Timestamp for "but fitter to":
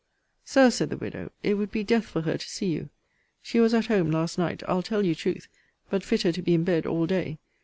5.91-6.41